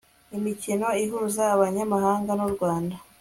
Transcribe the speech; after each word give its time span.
imikino 0.37 0.87
ihuza 1.03 1.43
abanyamahanga 1.55 2.31
n'u 2.37 2.47
rwanda 2.55 2.95